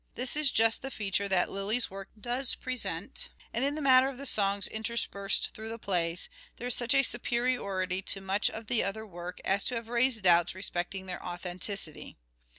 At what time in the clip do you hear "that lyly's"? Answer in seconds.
1.29-1.91